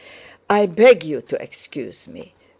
[0.49, 2.33] I beg you to excuse me...